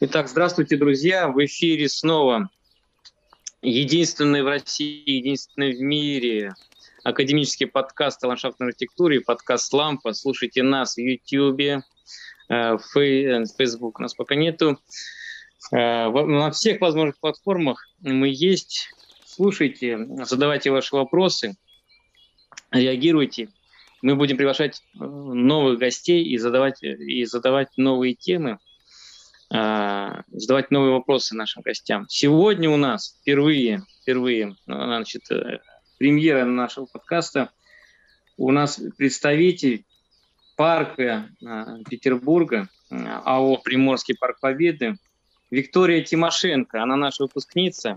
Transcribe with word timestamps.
Итак, 0.00 0.28
здравствуйте, 0.28 0.76
друзья. 0.76 1.28
В 1.28 1.42
эфире 1.44 1.88
снова 1.88 2.50
единственный 3.62 4.42
в 4.42 4.48
России, 4.48 5.08
единственный 5.08 5.72
в 5.72 5.80
мире 5.80 6.52
академический 7.04 7.68
подкаст 7.68 8.22
о 8.24 8.28
ландшафтной 8.28 8.70
архитектуре, 8.70 9.20
подкаст 9.20 9.72
«Лампа». 9.72 10.12
Слушайте 10.12 10.64
нас 10.64 10.96
в 10.96 10.98
YouTube, 10.98 11.60
э, 11.60 11.82
в 12.48 13.54
Facebook 13.56 14.00
нас 14.00 14.14
пока 14.14 14.34
нету. 14.34 14.80
Э, 15.70 16.10
на 16.10 16.50
всех 16.50 16.80
возможных 16.80 17.16
платформах 17.20 17.88
мы 18.00 18.28
есть. 18.34 18.90
Слушайте, 19.24 19.96
задавайте 20.24 20.72
ваши 20.72 20.96
вопросы, 20.96 21.54
реагируйте. 22.72 23.48
Мы 24.02 24.16
будем 24.16 24.36
приглашать 24.36 24.82
э, 24.94 25.04
новых 25.04 25.78
гостей 25.78 26.24
и 26.24 26.36
задавать, 26.36 26.82
и 26.82 27.24
задавать 27.26 27.68
новые 27.76 28.14
темы, 28.14 28.50
э, 28.50 28.73
задавать 29.54 30.72
новые 30.72 30.92
вопросы 30.92 31.36
нашим 31.36 31.62
гостям. 31.62 32.06
Сегодня 32.08 32.68
у 32.68 32.76
нас 32.76 33.16
впервые, 33.20 33.82
впервые, 34.02 34.56
значит, 34.66 35.22
премьера 35.96 36.44
нашего 36.44 36.86
подкаста. 36.86 37.50
У 38.36 38.50
нас 38.50 38.80
представитель 38.96 39.84
парка 40.56 41.28
Петербурга, 41.88 42.68
АО 42.90 43.58
«Приморский 43.58 44.16
парк 44.18 44.40
Победы», 44.40 44.98
Виктория 45.52 46.02
Тимошенко, 46.02 46.82
она 46.82 46.96
наша 46.96 47.22
выпускница. 47.22 47.94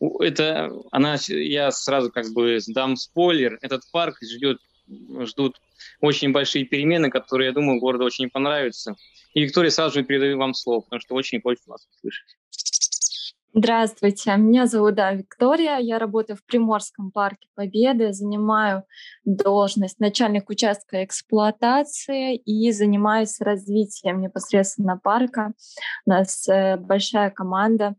Это 0.00 0.72
она, 0.90 1.16
я 1.28 1.70
сразу 1.70 2.10
как 2.10 2.32
бы 2.32 2.58
дам 2.68 2.96
спойлер. 2.96 3.58
Этот 3.60 3.82
парк 3.92 4.16
ждет, 4.22 4.58
ждут 5.20 5.60
очень 6.00 6.32
большие 6.32 6.64
перемены, 6.64 7.10
которые, 7.10 7.48
я 7.48 7.52
думаю, 7.52 7.80
городу 7.80 8.04
очень 8.04 8.30
понравятся. 8.30 8.94
И 9.34 9.42
Виктория 9.42 9.70
сразу 9.70 9.94
же 9.94 10.04
передаю 10.04 10.38
вам 10.38 10.54
слово, 10.54 10.80
потому 10.80 11.00
что 11.00 11.14
очень 11.14 11.40
хочется 11.40 11.70
вас 11.70 11.86
услышать. 11.96 12.36
Здравствуйте, 13.56 14.34
меня 14.36 14.66
зовут 14.66 14.96
да, 14.96 15.12
Виктория, 15.12 15.78
я 15.78 16.00
работаю 16.00 16.36
в 16.36 16.44
Приморском 16.44 17.12
парке 17.12 17.46
Победы, 17.54 18.12
занимаю 18.12 18.82
должность 19.24 20.00
начальник 20.00 20.50
участка 20.50 21.04
эксплуатации 21.04 22.34
и 22.34 22.72
занимаюсь 22.72 23.40
развитием 23.40 24.20
непосредственно 24.20 24.98
парка. 24.98 25.52
У 26.04 26.10
нас 26.10 26.48
э, 26.48 26.76
большая 26.78 27.30
команда, 27.30 27.94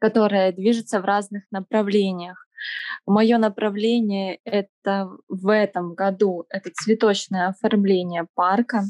которая 0.00 0.50
движется 0.50 1.00
в 1.00 1.04
разных 1.04 1.44
направлениях. 1.52 2.44
Мое 3.06 3.38
направление 3.38 4.38
это 4.44 5.10
в 5.28 5.48
этом 5.48 5.94
году 5.94 6.46
это 6.48 6.70
цветочное 6.72 7.48
оформление 7.48 8.26
парка, 8.34 8.84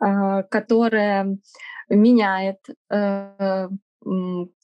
э, 0.00 0.42
которое 0.44 1.38
меняет 1.88 2.58
э, 2.90 3.68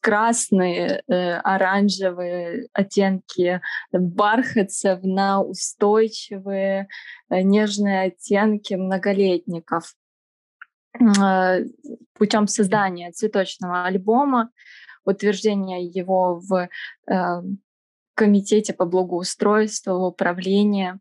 красные, 0.01 1.03
э, 1.09 1.35
оранжевые 1.39 2.69
оттенки 2.73 3.61
бархатцев 3.93 5.03
на 5.03 5.43
устойчивые 5.43 6.89
э, 7.29 7.43
нежные 7.43 8.03
оттенки 8.09 8.75
многолетников. 8.75 9.95
Э, 10.99 11.65
путем 12.15 12.47
создания 12.47 13.13
цветочного 13.13 13.85
альбома, 13.85 14.51
утверждения 15.05 15.85
его 15.85 16.41
в 16.41 16.69
комитете 18.17 18.73
по 18.73 18.85
благоустройству, 18.85 19.93
управлению. 20.07 21.01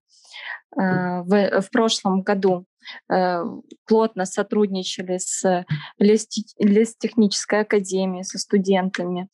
В, 0.77 1.61
в 1.61 1.69
прошлом 1.71 2.21
году 2.21 2.65
Э, 3.11 3.43
плотно 3.85 4.25
сотрудничали 4.25 5.17
с 5.17 5.65
лестехнической 5.97 7.61
академией, 7.61 8.23
со 8.23 8.37
студентами. 8.37 9.29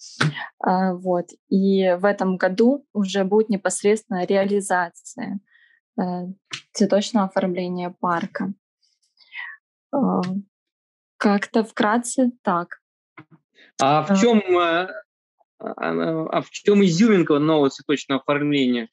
Вот. 0.63 1.27
И 1.49 1.93
в 1.99 2.05
этом 2.05 2.37
году 2.37 2.85
уже 2.93 3.23
будет 3.23 3.49
непосредственно 3.49 4.25
реализация 4.25 5.39
э, 5.99 6.03
цветочного 6.73 7.27
оформления 7.27 7.93
парка. 7.99 8.53
Как-то 11.17 11.63
вкратце 11.63 12.31
так. 12.41 12.79
А 13.81 14.03
в 14.03 14.19
чем, 14.19 14.41
а, 15.61 16.25
а 16.25 16.41
в 16.41 16.49
чем 16.49 16.83
изюминка 16.83 17.37
нового 17.39 17.69
цветочного 17.69 18.21
оформления? 18.21 18.89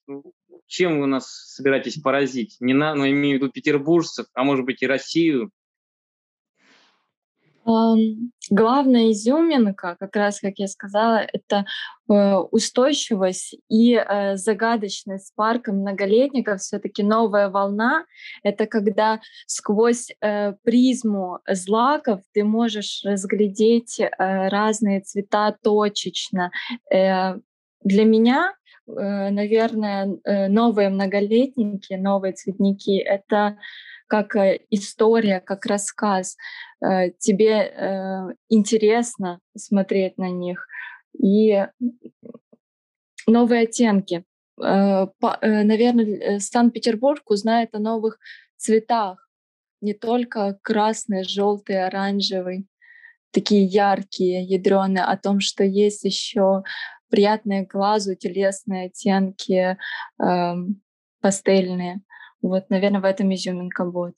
чем 0.68 1.00
вы 1.00 1.06
нас 1.06 1.26
собираетесь 1.54 2.00
поразить? 2.00 2.56
Не 2.60 2.74
на, 2.74 2.94
но 2.94 3.08
имею 3.08 3.38
в 3.38 3.42
виду 3.42 3.52
петербуржцев, 3.52 4.26
а 4.34 4.44
может 4.44 4.64
быть 4.64 4.82
и 4.82 4.86
Россию? 4.86 5.50
Главная 8.50 9.12
изюминка, 9.12 9.96
как 10.00 10.16
раз, 10.16 10.40
как 10.40 10.54
я 10.56 10.68
сказала, 10.68 11.18
это 11.18 11.66
э, 12.10 12.36
устойчивость 12.50 13.58
и 13.68 13.94
э, 13.94 14.36
загадочность 14.36 15.34
парка 15.34 15.72
многолетников. 15.72 16.60
Все-таки 16.60 17.02
новая 17.02 17.50
волна— 17.50 18.06
это 18.42 18.66
когда 18.66 19.20
сквозь 19.46 20.08
э, 20.22 20.54
призму 20.64 21.40
злаков 21.46 22.22
ты 22.32 22.42
можешь 22.42 23.02
разглядеть 23.04 24.00
разные 24.18 25.02
цвета 25.02 25.54
точечно. 25.62 26.50
Для 26.90 28.04
меня 28.04 28.54
наверное, 28.86 30.16
новые 30.48 30.88
многолетники, 30.88 31.92
новые 31.92 32.32
цветники— 32.32 32.96
это 32.98 33.58
как 34.08 34.34
э, 34.36 34.60
история, 34.70 35.40
как 35.40 35.66
рассказ. 35.66 36.36
Тебе 37.18 38.36
интересно 38.48 39.40
смотреть 39.56 40.16
на 40.16 40.30
них. 40.30 40.68
И 41.20 41.66
новые 43.26 43.62
оттенки. 43.62 44.24
Наверное, 44.56 46.38
Санкт-Петербург 46.38 47.28
узнает 47.28 47.74
о 47.74 47.80
новых 47.80 48.20
цветах. 48.56 49.28
Не 49.80 49.94
только 49.94 50.58
красный, 50.62 51.24
желтый, 51.24 51.84
оранжевый, 51.84 52.68
такие 53.32 53.64
яркие, 53.64 54.44
ядреные, 54.44 55.04
о 55.04 55.16
том, 55.16 55.40
что 55.40 55.64
есть 55.64 56.04
еще 56.04 56.62
приятные 57.08 57.64
глазу, 57.64 58.14
телесные 58.14 58.86
оттенки, 58.86 59.76
э, 60.22 60.54
пастельные. 61.20 62.00
Вот, 62.42 62.70
наверное, 62.70 63.00
в 63.00 63.04
этом 63.04 63.32
изюминка 63.34 63.84
будет. 63.84 64.14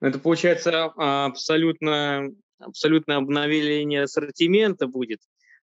Ну, 0.00 0.08
это 0.08 0.18
получается 0.18 0.92
а, 0.96 1.26
абсолютно, 1.26 2.30
абсолютно 2.58 3.16
обновление 3.16 4.04
ассортимента 4.04 4.86
будет. 4.86 5.20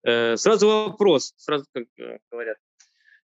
Э, 0.04 0.36
сразу 0.38 0.68
вопрос, 0.68 1.34
сразу, 1.38 1.66
как 1.74 1.86
э, 2.00 2.18
говорят 2.32 2.58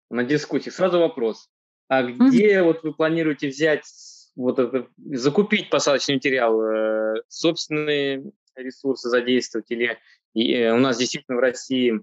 на 0.09 0.23
дискуссии, 0.23 0.69
сразу 0.69 0.99
вопрос. 0.99 1.49
А 1.87 2.03
где 2.03 2.57
mm-hmm. 2.57 2.63
вот 2.63 2.83
вы 2.83 2.93
планируете 2.93 3.47
взять, 3.47 3.85
вот 4.35 4.59
это, 4.59 4.87
закупить 4.97 5.69
посадочный 5.69 6.15
материал, 6.15 6.61
э, 6.61 7.21
собственные 7.29 8.31
ресурсы 8.55 9.09
задействовать 9.09 9.71
или 9.71 9.97
и, 10.33 10.67
у 10.67 10.77
нас 10.77 10.97
действительно 10.97 11.37
в 11.37 11.41
России 11.41 11.99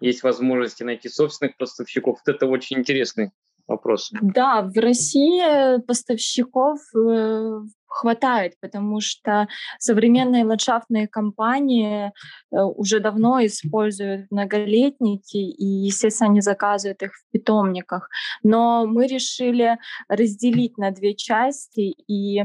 есть 0.00 0.22
возможности 0.22 0.82
найти 0.82 1.08
собственных 1.08 1.56
поставщиков. 1.56 2.20
Вот 2.24 2.34
это 2.34 2.46
очень 2.46 2.78
интересный 2.78 3.30
вопрос. 3.68 4.10
Да, 4.20 4.62
в 4.62 4.76
России 4.78 5.80
поставщиков 5.82 6.78
э, 6.96 7.60
хватает, 7.88 8.54
потому 8.60 9.00
что 9.00 9.48
современные 9.78 10.44
ландшафтные 10.44 11.08
компании 11.08 12.12
э, 12.52 12.56
уже 12.60 13.00
давно 13.00 13.44
используют 13.44 14.30
многолетники, 14.30 15.36
и, 15.36 15.64
естественно, 15.64 16.30
они 16.30 16.40
заказывают 16.40 17.02
их 17.02 17.12
в 17.12 17.32
питомниках. 17.32 18.08
Но 18.42 18.86
мы 18.86 19.06
решили 19.06 19.78
разделить 20.08 20.78
на 20.78 20.90
две 20.90 21.14
части, 21.14 21.94
и 22.06 22.44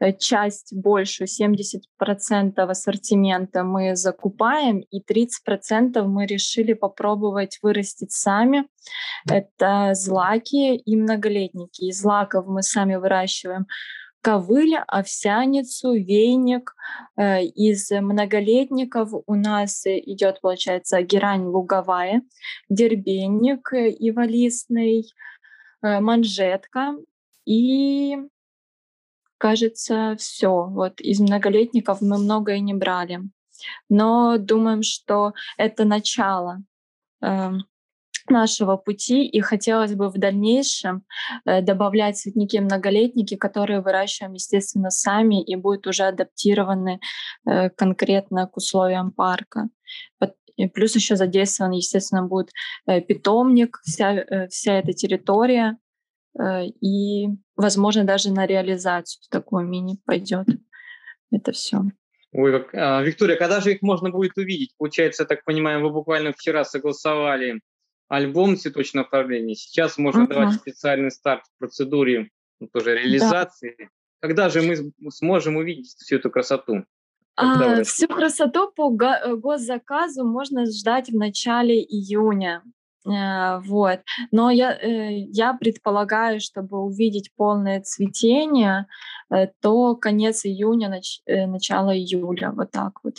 э, 0.00 0.12
часть 0.12 0.74
больше, 0.74 1.24
70% 1.24 1.80
ассортимента 2.56 3.64
мы 3.64 3.96
закупаем, 3.96 4.78
и 4.78 5.00
30% 5.00 6.02
мы 6.04 6.26
решили 6.26 6.72
попробовать 6.72 7.58
вырастить 7.62 8.12
сами. 8.12 8.66
Это 9.28 9.92
злаки 9.94 10.76
и 10.76 10.96
многолетники. 10.96 11.84
Из 11.84 12.00
злаков 12.00 12.46
мы 12.46 12.62
сами 12.62 12.96
выращиваем 12.96 13.66
ковыль, 14.20 14.76
овсяницу, 14.86 15.92
вейник. 15.92 16.74
Э, 17.16 17.42
из 17.42 17.90
многолетников 17.90 19.10
у 19.26 19.34
нас 19.34 19.86
идет, 19.86 20.40
получается, 20.40 21.02
герань 21.02 21.44
луговая, 21.44 22.22
дербенник 22.68 23.72
иволистный, 23.72 25.12
э, 25.82 26.00
манжетка 26.00 26.96
и 27.44 28.16
кажется, 29.38 30.16
все. 30.18 30.66
Вот 30.66 31.00
из 31.00 31.20
многолетников 31.20 32.00
мы 32.00 32.18
многое 32.18 32.60
не 32.60 32.74
брали. 32.74 33.20
Но 33.88 34.38
думаем, 34.38 34.82
что 34.82 35.32
это 35.56 35.84
начало. 35.84 36.62
Нашего 38.30 38.76
пути, 38.76 39.26
и 39.26 39.40
хотелось 39.40 39.94
бы 39.94 40.08
в 40.08 40.18
дальнейшем 40.18 41.04
э, 41.44 41.62
добавлять 41.62 42.18
цветники-многолетники, 42.18 43.36
которые 43.36 43.80
выращиваем, 43.80 44.34
естественно, 44.34 44.90
сами 44.90 45.42
и 45.42 45.56
будут 45.56 45.86
уже 45.86 46.04
адаптированы 46.04 47.00
э, 47.46 47.70
конкретно 47.70 48.46
к 48.46 48.56
условиям 48.56 49.12
парка. 49.12 49.68
И 50.56 50.68
плюс 50.68 50.94
еще 50.94 51.16
задействован, 51.16 51.72
естественно, 51.72 52.22
будет 52.22 52.50
э, 52.86 53.00
питомник, 53.00 53.78
вся, 53.84 54.24
вся 54.48 54.78
эта 54.78 54.92
территория, 54.92 55.76
и, 56.82 57.28
возможно, 57.56 58.04
даже 58.04 58.30
на 58.30 58.46
реализацию 58.46 59.22
такую 59.30 59.66
мини 59.66 59.98
пойдет 60.04 60.46
это 61.30 61.52
все. 61.52 61.82
Ой, 62.32 62.66
а, 62.74 63.02
Виктория, 63.02 63.36
когда 63.36 63.60
же 63.60 63.72
их 63.72 63.82
можно 63.82 64.10
будет 64.10 64.36
увидеть? 64.36 64.74
Получается, 64.76 65.22
я 65.22 65.26
так 65.26 65.44
понимаю, 65.44 65.82
вы 65.82 65.90
буквально 65.90 66.32
вчера 66.32 66.64
согласовали 66.64 67.60
альбом 68.08 68.56
цветочного 68.56 69.06
оформления. 69.06 69.54
Сейчас 69.54 69.98
можно 69.98 70.22
uh-huh. 70.22 70.28
давать 70.28 70.54
специальный 70.54 71.10
старт 71.10 71.44
в 71.44 71.58
процедуре 71.58 72.30
ну, 72.60 72.68
тоже 72.68 72.94
реализации. 72.94 73.76
Да. 73.78 73.84
Когда 74.20 74.48
же 74.48 74.62
мы 74.62 75.10
сможем 75.10 75.56
увидеть 75.56 75.88
всю 75.88 76.16
эту 76.16 76.30
красоту? 76.30 76.84
А, 77.36 77.82
всю 77.84 78.08
красоту 78.08 78.72
по 78.72 78.90
э, 79.02 79.36
госзаказу 79.36 80.24
можно 80.24 80.64
ждать 80.64 81.10
в 81.10 81.14
начале 81.14 81.82
июня. 81.82 82.62
Э, 83.06 83.58
вот. 83.60 84.00
Но 84.30 84.50
я, 84.50 84.72
э, 84.72 85.18
я 85.18 85.52
предполагаю, 85.52 86.40
чтобы 86.40 86.78
увидеть 86.78 87.30
полное 87.36 87.82
цветение, 87.82 88.86
то 89.60 89.96
конец 89.96 90.46
июня, 90.46 90.88
нач, 90.88 91.20
начало 91.26 91.94
июля, 91.94 92.52
вот 92.52 92.70
так 92.70 93.00
вот. 93.04 93.16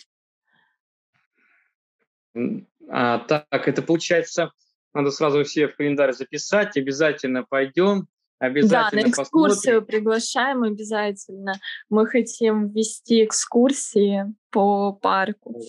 А, 2.90 3.20
так, 3.20 3.68
это 3.68 3.82
получается, 3.82 4.52
надо 4.94 5.12
сразу 5.12 5.44
все 5.44 5.68
в 5.68 5.76
календарь 5.76 6.14
записать, 6.14 6.78
обязательно 6.78 7.44
пойдем. 7.44 8.08
Обязательно 8.40 9.02
да, 9.02 9.08
на 9.08 9.12
экскурсию 9.12 9.82
посмотрим. 9.82 9.86
приглашаем 9.86 10.64
обязательно. 10.64 11.54
Мы 11.90 12.06
хотим 12.06 12.70
вести 12.70 13.26
экскурсии 13.26 14.26
по 14.52 14.94
парку. 14.94 15.60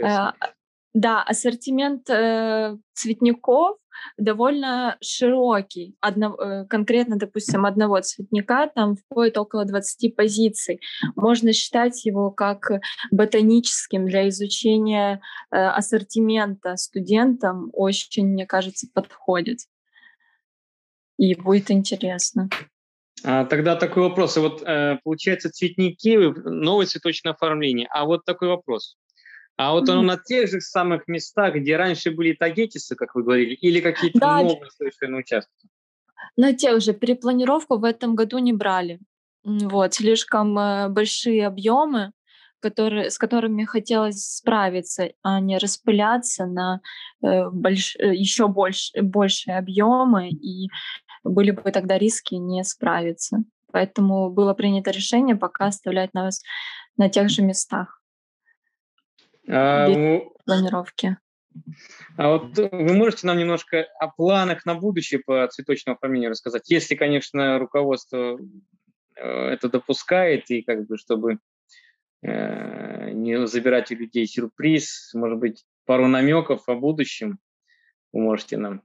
Э, 0.00 0.30
да, 0.94 1.22
ассортимент 1.22 2.08
э, 2.10 2.76
цветников 2.92 3.78
довольно 4.16 4.96
широкий. 5.00 5.96
Одно, 6.00 6.34
э, 6.34 6.66
конкретно, 6.66 7.16
допустим, 7.16 7.64
одного 7.64 8.00
цветника 8.00 8.70
там 8.74 8.96
входит 8.96 9.38
около 9.38 9.64
20 9.64 10.16
позиций. 10.16 10.80
Можно 11.16 11.52
считать 11.52 12.04
его 12.04 12.30
как 12.30 12.70
ботаническим 13.10 14.06
для 14.06 14.28
изучения 14.28 15.20
э, 15.50 15.56
ассортимента 15.56 16.76
студентам. 16.76 17.70
Очень, 17.72 18.28
мне 18.28 18.46
кажется, 18.46 18.86
подходит 18.92 19.60
и 21.18 21.34
будет 21.34 21.70
интересно. 21.70 22.48
А, 23.24 23.44
тогда 23.44 23.76
такой 23.76 24.02
вопрос. 24.02 24.36
Вот 24.36 24.62
э, 24.62 24.98
получается 25.04 25.50
цветники, 25.50 26.16
новое 26.48 26.86
цветочное 26.86 27.32
оформление. 27.32 27.88
А 27.90 28.04
вот 28.04 28.24
такой 28.24 28.48
вопрос. 28.48 28.96
А 29.56 29.72
вот 29.72 29.88
оно 29.88 30.02
на 30.02 30.16
тех 30.16 30.48
же 30.48 30.60
самых 30.60 31.06
местах, 31.08 31.54
где 31.54 31.76
раньше 31.76 32.10
были 32.10 32.32
тагетисы, 32.32 32.96
как 32.96 33.14
вы 33.14 33.22
говорили, 33.22 33.54
или 33.54 33.80
какие-то 33.80 34.18
да, 34.18 34.42
новые 34.42 34.70
совершенно 34.70 35.18
участки? 35.18 35.68
На 36.36 36.52
тех 36.54 36.80
же. 36.80 36.92
Перепланировку 36.94 37.78
в 37.78 37.84
этом 37.84 38.14
году 38.14 38.38
не 38.38 38.52
брали. 38.52 38.98
Вот, 39.44 39.94
слишком 39.94 40.56
э, 40.58 40.88
большие 40.88 41.46
объемы, 41.46 42.12
которые, 42.60 43.10
с 43.10 43.18
которыми 43.18 43.64
хотелось 43.64 44.24
справиться, 44.24 45.10
а 45.22 45.40
не 45.40 45.58
распыляться 45.58 46.46
на 46.46 46.80
э, 47.22 47.50
больш, 47.50 47.96
э, 47.96 48.14
еще 48.14 48.46
больше, 48.46 49.02
большие 49.02 49.58
объемы 49.58 50.30
и 50.30 50.68
были 51.24 51.50
бы 51.50 51.70
тогда 51.72 51.98
риски 51.98 52.36
не 52.36 52.62
справиться. 52.62 53.38
Поэтому 53.72 54.30
было 54.30 54.54
принято 54.54 54.92
решение 54.92 55.34
пока 55.34 55.66
оставлять 55.66 56.14
нас 56.14 56.42
на 56.96 57.08
тех 57.08 57.28
же 57.28 57.42
местах. 57.42 58.01
А, 59.48 59.86
планировки. 60.44 61.16
А 62.16 62.28
вот 62.28 62.56
вы 62.56 62.94
можете 62.94 63.26
нам 63.26 63.38
немножко 63.38 63.86
о 63.98 64.08
планах 64.08 64.64
на 64.64 64.74
будущее 64.74 65.20
по 65.20 65.46
цветочному 65.48 65.96
оформлению 65.96 66.30
рассказать, 66.30 66.70
если, 66.70 66.94
конечно, 66.94 67.58
руководство 67.58 68.38
э, 69.16 69.22
это 69.22 69.68
допускает, 69.68 70.50
и 70.50 70.62
как 70.62 70.86
бы 70.86 70.96
чтобы 70.96 71.38
э, 72.22 73.10
не 73.10 73.46
забирать 73.46 73.90
у 73.90 73.96
людей 73.96 74.26
сюрприз, 74.26 75.12
может 75.14 75.38
быть, 75.38 75.64
пару 75.84 76.06
намеков 76.06 76.68
о 76.68 76.74
будущем 76.74 77.38
вы 78.12 78.20
можете 78.20 78.56
нам 78.56 78.82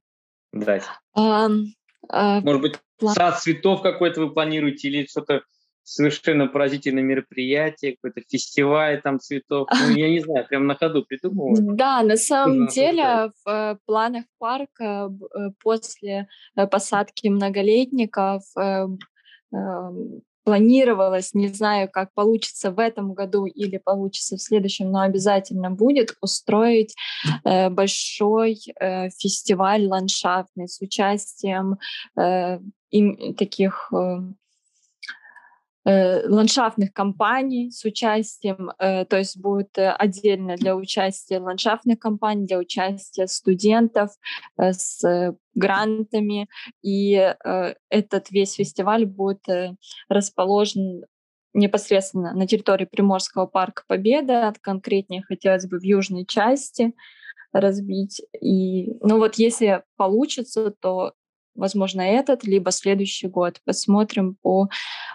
дать. 0.52 0.84
Um, 1.18 1.66
а, 2.10 2.42
Может 2.42 2.62
быть, 2.62 2.80
план... 2.98 3.16
сад 3.16 3.40
цветов 3.40 3.82
какой-то 3.82 4.22
вы 4.22 4.34
планируете 4.34 4.88
или 4.88 5.06
что-то 5.06 5.44
совершенно 5.88 6.48
поразительное 6.48 7.04
мероприятие, 7.04 7.96
какой-то 7.96 8.22
фестиваль 8.28 9.02
там 9.02 9.20
цветов. 9.20 9.70
Ну, 9.72 9.90
я 9.96 10.10
не 10.10 10.20
знаю, 10.20 10.46
прям 10.46 10.68
на 10.68 10.76
ходу 10.76 11.04
придумываю. 11.04 11.56
Да, 11.76 12.04
на 12.04 12.18
самом 12.18 12.68
деле 12.68 13.32
в 13.46 13.50
э, 13.50 13.78
планах 13.86 14.26
парка 14.38 15.10
э, 15.10 15.52
после 15.64 16.28
э, 16.56 16.68
посадки 16.68 17.30
многолетников 17.30 18.44
эм, 18.58 19.00
планировалось, 20.44 21.34
не 21.34 21.48
знаю, 21.48 21.90
как 21.90 22.14
получится 22.14 22.72
в 22.72 22.80
этом 22.80 23.14
году 23.14 23.46
или 23.46 23.78
получится 23.78 24.36
в 24.36 24.42
следующем, 24.42 24.92
но 24.92 25.02
обязательно 25.02 25.72
будет 25.72 26.16
устроить 26.22 26.96
э, 27.46 27.70
большой 27.70 28.60
э, 28.80 29.10
фестиваль 29.10 29.88
ландшафтный 29.88 30.68
с 30.68 30.82
участием 30.82 31.78
э, 32.20 32.60
им, 32.92 33.36
таких 33.36 33.92
Э, 33.94 34.20
ландшафтных 35.90 36.92
компаний 36.92 37.72
с 37.72 37.86
участием, 37.86 38.72
э, 38.78 39.06
то 39.06 39.18
есть 39.18 39.38
будет 39.40 39.78
э, 39.78 39.90
отдельно 39.92 40.58
для 40.58 40.76
участия 40.76 41.40
ландшафтных 41.40 42.00
компаний, 42.00 42.46
для 42.46 42.58
участия 42.58 43.28
студентов 43.28 44.12
с 44.58 45.36
грантами. 45.56 46.50
И 46.84 47.34
этот 47.90 48.32
весь 48.32 48.54
фестиваль 48.54 49.06
будет 49.06 49.44
расположен 50.10 51.06
непосредственно 51.54 52.34
на 52.34 52.48
территории 52.48 52.86
Приморского 52.86 53.48
парка 53.48 53.84
Победа, 53.88 54.54
конкретнее 54.62 55.24
хотелось 55.24 55.68
бы 55.68 55.80
в 55.80 55.84
южной 55.84 56.26
части 56.26 56.94
разбить. 57.52 58.22
И, 58.42 58.94
ну 59.02 59.18
вот 59.18 59.36
если 59.36 59.84
получится, 59.96 60.74
то 60.80 61.14
возможно, 61.58 62.02
этот, 62.02 62.44
либо 62.44 62.72
следующий 62.72 63.28
год. 63.28 63.60
Посмотрим 63.66 64.36
по, 64.42 64.70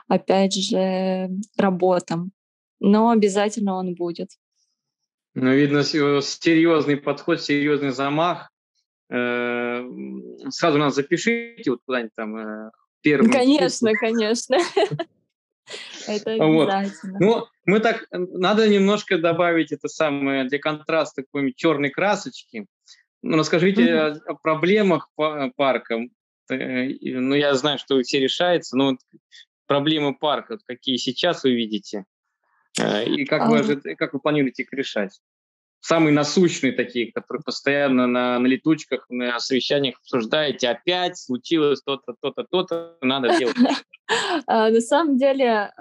опять 0.09 0.55
же, 0.55 1.31
работам. 1.57 2.33
Но 2.81 3.11
обязательно 3.11 3.75
он 3.75 3.95
будет. 3.95 4.31
Ну, 5.35 5.55
видно, 5.55 5.83
серьезный 5.83 6.97
подход, 6.97 7.41
серьезный 7.41 7.91
замах. 7.91 8.51
Э, 9.11 9.83
сразу 10.51 10.79
нас 10.79 10.95
запишите 10.95 11.71
вот 11.71 11.81
куда-нибудь 11.87 12.15
там 12.15 12.37
э, 12.37 12.71
первым. 13.03 13.31
Конечно, 13.31 13.93
конечно. 13.95 14.59
Это 16.07 16.33
обязательно. 16.33 17.19
Ну, 17.21 17.47
мы 17.65 17.81
так, 17.81 18.07
надо 18.11 18.69
немножко 18.69 19.19
добавить 19.19 19.71
это 19.71 19.89
самое 19.89 20.45
для 20.45 20.59
контраста 20.59 21.23
какой-нибудь 21.23 21.57
черной 21.57 21.91
красочки. 21.91 22.67
Ну, 23.23 23.37
расскажите 23.37 23.95
о 23.95 24.35
проблемах 24.35 25.09
парка. 25.57 26.01
Э, 26.51 26.89
ну, 27.03 27.35
я 27.35 27.55
знаю, 27.55 27.79
что 27.79 28.01
все 28.03 28.21
решается, 28.21 28.77
но 28.77 28.97
проблемы 29.67 30.15
парка, 30.15 30.59
какие 30.67 30.97
сейчас 30.97 31.45
вы 31.45 31.55
видите, 31.55 32.05
э, 32.79 33.05
и 33.05 33.25
как 33.25 33.49
вы, 33.49 33.61
ожид... 33.61 33.83
как 33.97 34.13
вы 34.13 34.21
планируете 34.21 34.63
их 34.63 34.73
решать? 34.73 35.21
Самые 35.83 36.15
насущные 36.15 36.73
такие, 36.73 37.13
которые 37.13 37.43
постоянно 37.43 38.07
на, 38.07 38.39
на 38.39 38.47
летучках, 38.47 39.05
на 39.11 39.39
совещаниях 39.41 39.97
обсуждаете, 39.99 40.69
опять 40.69 41.19
случилось 41.19 41.83
то-то, 41.83 42.15
то-то, 42.21 42.45
то-то, 42.45 42.97
надо 43.03 43.37
делать. 43.39 43.57
А, 44.47 44.69
на 44.69 44.81
самом 44.81 45.17
деле 45.17 45.73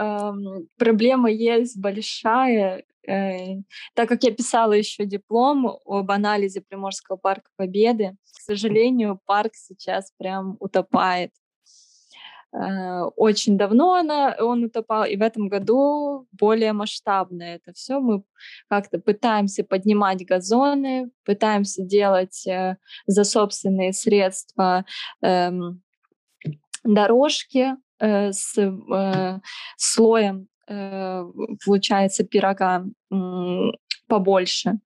проблема 0.78 1.30
есть 1.30 1.78
большая, 1.78 2.86
Э, 3.08 3.56
так 3.96 4.10
как 4.10 4.24
я 4.24 4.32
писала 4.32 4.74
еще 4.74 5.06
диплом 5.06 5.80
об 5.86 6.12
анализе 6.12 6.62
Приморского 6.62 7.18
парка 7.18 7.50
Победы, 7.56 8.16
к 8.32 8.42
сожалению, 8.42 9.20
парк 9.26 9.54
сейчас 9.56 10.12
прям 10.18 10.56
утопает. 10.60 11.32
Э, 12.54 13.04
очень 13.16 13.58
давно 13.58 13.94
она, 13.94 14.36
он 14.40 14.64
утопал, 14.64 15.06
и 15.06 15.16
в 15.16 15.22
этом 15.22 15.48
году 15.50 16.28
более 16.32 16.74
масштабно 16.74 17.44
это 17.44 17.74
все. 17.74 18.00
Мы 18.00 18.24
как-то 18.70 19.00
пытаемся 19.00 19.64
поднимать 19.64 20.26
газоны, 20.26 21.12
пытаемся 21.26 21.84
делать 21.84 22.46
э, 22.48 22.78
за 23.08 23.24
собственные 23.24 23.94
средства 23.94 24.86
эм, 25.22 25.82
дорожки 26.84 27.76
с 28.00 28.56
слоем 29.78 30.48
Э, 30.72 31.26
получается 31.66 32.24
пирога 32.24 32.86
побольше. 34.08 34.80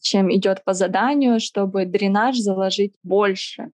чем 0.00 0.32
идет 0.34 0.64
по 0.64 0.72
заданию, 0.72 1.40
чтобы 1.40 1.84
дренаж 1.84 2.36
заложить 2.38 2.94
больше. 3.02 3.70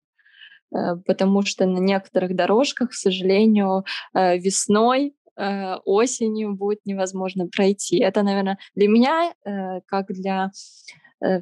Э, 0.75 0.97
потому 1.07 1.43
что 1.43 1.67
на 1.67 1.79
некоторых 1.79 2.35
дорожках, 2.35 2.91
к 2.91 2.95
сожалению, 2.95 3.85
э, 4.15 4.39
весной 4.39 5.15
э, 5.37 5.77
осенью 5.85 6.55
будет 6.55 6.81
невозможно 6.85 7.47
пройти. 7.47 7.99
Это, 7.99 8.23
наверное, 8.23 8.59
для 8.75 8.89
меня, 8.89 9.35
как 9.87 10.07
для 10.09 10.51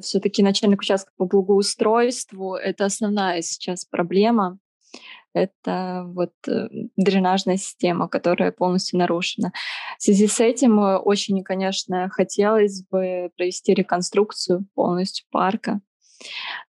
все-таки 0.01 0.41
начальник 0.41 0.79
участка 0.79 1.11
по 1.17 1.25
благоустройству, 1.25 2.55
это 2.55 2.85
основная 2.85 3.41
сейчас 3.41 3.83
проблема. 3.83 4.57
Это 5.33 6.05
вот 6.07 6.31
дренажная 6.95 7.57
система, 7.57 8.07
которая 8.07 8.51
полностью 8.51 8.97
нарушена. 8.99 9.51
В 9.97 10.03
связи 10.03 10.27
с 10.27 10.39
этим 10.39 10.79
очень, 10.79 11.43
конечно, 11.43 12.07
хотелось 12.09 12.83
бы 12.83 13.29
провести 13.35 13.73
реконструкцию 13.73 14.65
полностью 14.73 15.25
парка. 15.31 15.81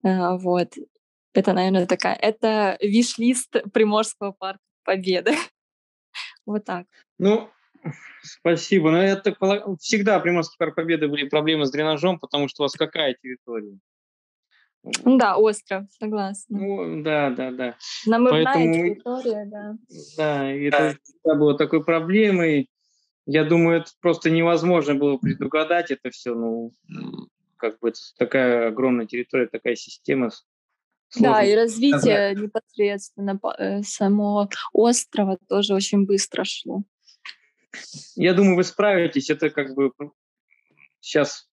Вот. 0.03 0.75
Это, 1.35 1.53
наверное, 1.53 1.87
такая, 1.87 2.15
это 2.15 2.77
виш-лист 2.81 3.57
Приморского 3.73 4.33
парка 4.33 4.63
Победы. 4.85 5.33
Вот 6.47 6.65
так. 6.65 6.87
Ну, 7.19 7.51
спасибо. 8.23 8.91
Но 8.91 9.03
я 9.03 9.17
так 9.17 9.37
всегда 9.81 10.19
Приморский 10.19 10.57
парк 10.59 10.75
Победы 10.75 11.07
были 11.09 11.29
проблемы 11.29 11.67
с 11.67 11.71
дренажом, 11.71 12.19
потому 12.19 12.49
что 12.49 12.63
у 12.63 12.65
вас 12.65 12.73
какая 12.73 13.15
территория? 13.15 13.79
Да, 15.05 15.37
остров, 15.37 15.85
согласна. 16.01 16.59
Ну, 16.59 17.03
да, 17.03 17.31
да, 17.31 17.51
да. 17.51 17.77
Намывная 18.07 18.45
Поэтому, 18.45 18.75
территория, 18.75 19.45
да. 19.47 19.77
Да, 20.17 20.55
и 20.55 20.65
это 20.65 20.97
всегда 21.03 21.35
было 21.35 21.57
такой 21.57 21.85
проблемой. 21.85 22.71
Я 23.27 23.45
думаю, 23.45 23.81
это 23.81 23.91
просто 24.01 24.31
невозможно 24.31 24.95
было 24.95 25.19
предугадать 25.19 25.91
это 25.91 26.11
все. 26.11 26.35
Ну, 26.35 26.73
как 27.57 27.79
бы 27.81 27.91
это 27.91 27.99
такая 28.17 28.69
огромная 28.69 29.07
территория, 29.07 29.47
такая 29.49 29.75
система 29.75 30.31
да, 31.17 31.43
и 31.43 31.55
развитие 31.55 32.01
сказать. 32.01 32.39
непосредственно 32.39 33.41
э, 33.59 33.83
самого 33.83 34.49
острова 34.73 35.39
тоже 35.49 35.75
очень 35.75 36.05
быстро 36.07 36.45
шло. 36.45 36.83
Я 38.15 38.35
думаю, 38.35 38.57
вы 38.57 38.65
справитесь. 38.65 39.31
Это 39.31 39.51
как 39.51 39.75
бы 39.75 39.93
сейчас, 41.01 41.49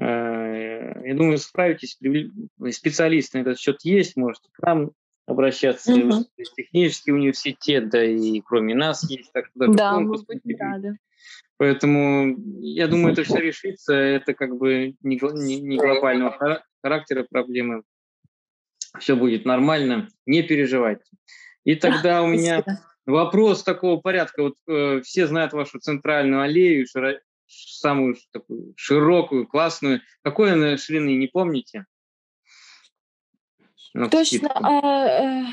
э, 0.00 0.04
я 0.04 1.14
думаю, 1.14 1.32
вы 1.32 1.38
справитесь. 1.38 1.98
Специалисты 2.70 3.38
на 3.38 3.42
этот 3.42 3.58
счет 3.58 3.78
есть, 3.82 4.16
можете 4.16 4.48
к 4.52 4.62
нам 4.62 4.92
обращаться. 5.26 5.92
Угу. 5.92 6.26
Технический 6.56 7.12
университет, 7.12 7.90
да 7.90 8.02
и 8.04 8.40
кроме 8.40 8.74
нас 8.74 9.08
есть. 9.10 9.32
Так, 9.32 9.50
да, 9.54 9.98
мы 9.98 10.16
будем 10.16 10.58
рады. 10.58 10.98
Поэтому 11.58 12.36
я 12.60 12.86
думаю, 12.86 13.12
это 13.12 13.24
все 13.24 13.38
решится. 13.38 13.92
Это 13.92 14.32
как 14.32 14.56
бы 14.56 14.94
не, 15.02 15.20
не, 15.34 15.60
не 15.60 15.76
глобального 15.76 16.62
характера 16.80 17.26
проблемы 17.28 17.82
все 18.98 19.16
будет 19.16 19.44
нормально, 19.44 20.08
не 20.26 20.42
переживайте. 20.42 21.04
И 21.64 21.74
тогда 21.74 22.22
у 22.22 22.28
меня 22.28 22.64
вопрос 23.06 23.62
такого 23.62 24.00
порядка. 24.00 24.42
Вот 24.42 24.54
э, 24.66 25.00
все 25.02 25.26
знают 25.26 25.52
вашу 25.52 25.78
центральную 25.78 26.42
аллею, 26.42 26.86
широ... 26.86 27.20
самую 27.46 28.16
такую 28.32 28.74
широкую, 28.76 29.46
классную. 29.46 30.00
Какой 30.22 30.52
она 30.52 30.76
ширины, 30.76 31.16
не 31.16 31.26
помните? 31.26 31.84
Ну, 33.94 34.08
Точно, 34.10 34.50
а, 34.54 35.42
э, 35.42 35.44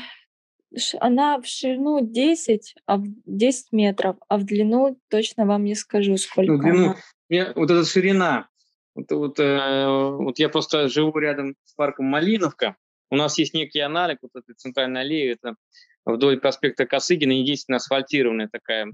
она 1.00 1.40
в 1.40 1.46
ширину 1.46 2.00
10, 2.00 2.74
а 2.86 2.98
в 2.98 3.04
10 3.24 3.72
метров, 3.72 4.16
а 4.28 4.38
в 4.38 4.44
длину 4.44 4.98
точно 5.08 5.46
вам 5.46 5.64
не 5.64 5.74
скажу, 5.74 6.16
сколько 6.16 6.52
ну, 6.52 6.58
длину, 6.58 6.84
она. 6.84 6.96
Я, 7.28 7.52
вот 7.54 7.70
эта 7.70 7.84
ширина, 7.84 8.48
вот, 8.94 9.10
вот, 9.10 9.40
э, 9.40 9.86
вот 9.88 10.38
я 10.38 10.48
просто 10.48 10.88
живу 10.88 11.18
рядом 11.18 11.56
с 11.64 11.74
парком 11.74 12.06
Малиновка, 12.06 12.76
у 13.10 13.16
нас 13.16 13.38
есть 13.38 13.54
некий 13.54 13.80
аналог 13.80 14.18
вот 14.22 14.30
этой 14.34 14.54
центральной 14.54 15.02
аллеи, 15.02 15.32
это 15.32 15.56
вдоль 16.04 16.38
проспекта 16.38 16.86
Косыгина, 16.86 17.32
единственная 17.32 17.78
асфальтированная 17.78 18.48
такая, 18.48 18.90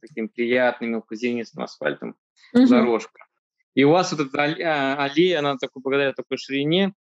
таким 0.00 0.28
приятным 0.28 0.92
мелкозернистым 0.92 1.64
асфальтом 1.64 2.16
угу. 2.52 2.66
дорожка. 2.66 3.26
И 3.74 3.84
у 3.84 3.90
вас 3.90 4.12
вот 4.12 4.26
эта 4.26 4.42
а, 4.42 5.04
аллея, 5.04 5.40
она 5.40 5.56
такой, 5.58 5.82
благодаря 5.82 6.12
такой 6.12 6.38
ширине, 6.38 6.94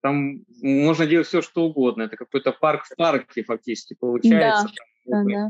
там 0.00 0.44
можно 0.62 1.06
делать 1.06 1.26
все, 1.26 1.42
что 1.42 1.64
угодно. 1.64 2.04
Это 2.04 2.16
какой-то 2.16 2.52
парк 2.52 2.84
в 2.84 2.94
парке 2.96 3.42
фактически 3.42 3.96
получается. 3.98 4.68
Да, 5.06 5.24
да, 5.24 5.24
да. 5.24 5.48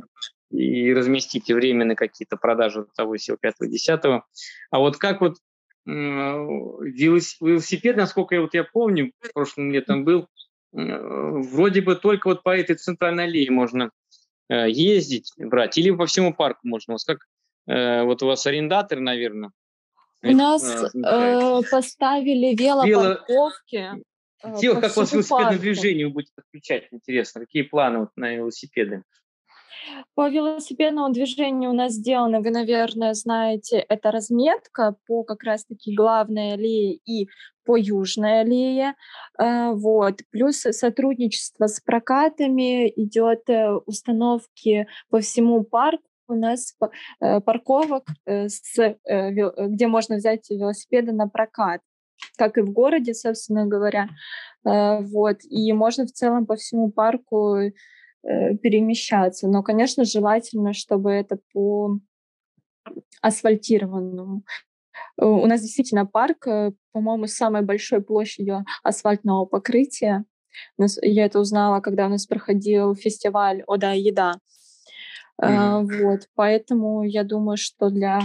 И 0.50 0.94
разместите 0.94 1.54
временные 1.54 1.96
какие-то 1.96 2.38
продажи 2.38 2.86
того, 2.96 3.16
пятого, 3.38 3.70
десятого. 3.70 4.24
А 4.70 4.78
вот 4.78 4.96
как 4.96 5.20
вот 5.20 5.36
велосипед, 5.86 7.96
насколько 7.96 8.34
я, 8.34 8.42
вот 8.42 8.54
я 8.54 8.64
помню, 8.64 9.12
прошлым 9.32 9.72
летом 9.72 10.04
был, 10.04 10.28
вроде 10.72 11.80
бы 11.80 11.96
только 11.96 12.28
вот 12.28 12.42
по 12.42 12.56
этой 12.56 12.76
центральной 12.76 13.24
аллее 13.24 13.50
можно 13.50 13.90
э, 14.48 14.70
ездить, 14.70 15.32
брать, 15.36 15.78
или 15.78 15.90
по 15.90 16.06
всему 16.06 16.34
парку 16.34 16.60
можно. 16.64 16.92
У 16.92 16.96
вас 16.96 17.04
как, 17.04 17.18
э, 17.66 18.02
вот 18.02 18.22
у 18.22 18.26
вас 18.26 18.46
арендатор, 18.46 19.00
наверное? 19.00 19.50
У 20.22 20.32
нас 20.32 20.94
э, 20.94 21.60
поставили 21.70 22.54
велопарковки. 22.54 24.04
Вело... 24.42 24.80
как 24.80 24.96
у 24.96 25.00
вас 25.00 25.12
велосипедное 25.12 25.58
движение 25.58 26.06
вы 26.06 26.12
будете 26.12 26.32
отключать, 26.36 26.88
интересно, 26.92 27.40
какие 27.40 27.62
планы 27.62 28.00
вот 28.00 28.10
на 28.16 28.34
велосипеды? 28.34 29.02
По 30.14 30.28
велосипедному 30.28 31.12
движению 31.12 31.70
у 31.70 31.74
нас 31.74 31.92
сделано, 31.92 32.40
вы, 32.40 32.50
наверное, 32.50 33.14
знаете, 33.14 33.78
это 33.88 34.10
разметка 34.10 34.96
по 35.06 35.22
как 35.22 35.42
раз-таки 35.44 35.94
главной 35.94 36.54
аллее 36.54 36.94
и 37.04 37.28
по 37.64 37.76
южной 37.76 38.40
аллее. 38.40 38.94
Э, 39.38 39.72
вот. 39.72 40.20
Плюс 40.30 40.56
сотрудничество 40.56 41.66
с 41.66 41.80
прокатами, 41.80 42.88
идет 42.88 43.48
э, 43.48 43.70
установки 43.86 44.88
по 45.10 45.20
всему 45.20 45.62
парку, 45.64 46.02
у 46.30 46.34
нас 46.34 46.74
э, 47.20 47.40
парковок, 47.40 48.04
где 48.26 49.86
можно 49.86 50.16
взять 50.16 50.50
велосипеды 50.50 51.12
на 51.12 51.28
прокат 51.28 51.80
как 52.36 52.58
и 52.58 52.62
в 52.62 52.72
городе, 52.72 53.14
собственно 53.14 53.66
говоря. 53.66 54.08
Вот. 54.64 55.36
И 55.48 55.72
можно 55.72 56.04
в 56.04 56.10
целом 56.10 56.46
по 56.46 56.56
всему 56.56 56.90
парку 56.90 57.70
перемещаться. 58.22 59.48
Но, 59.48 59.62
конечно, 59.62 60.04
желательно, 60.04 60.72
чтобы 60.72 61.10
это 61.10 61.38
по 61.52 61.98
асфальтированному. 63.22 64.44
Э, 65.20 65.24
у 65.24 65.46
нас 65.46 65.60
действительно 65.62 66.06
парк, 66.06 66.46
э, 66.46 66.72
по-моему, 66.92 67.26
с 67.26 67.34
самой 67.34 67.62
большой 67.62 68.02
площадью 68.02 68.64
асфальтного 68.82 69.44
покрытия. 69.46 70.24
Я 70.76 71.26
это 71.26 71.38
узнала, 71.38 71.80
когда 71.80 72.06
у 72.06 72.08
нас 72.08 72.26
проходил 72.26 72.94
фестиваль 72.94 73.62
«Ода 73.66 73.92
еда». 73.92 74.34
Mm-hmm. 75.40 76.02
Вот, 76.02 76.28
поэтому 76.34 77.04
я 77.04 77.22
думаю, 77.22 77.56
что 77.56 77.90
для 77.90 78.20